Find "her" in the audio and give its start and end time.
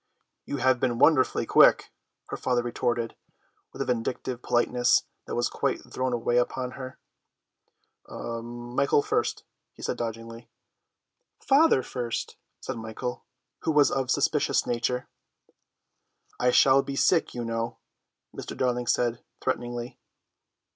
2.29-2.35, 6.71-6.97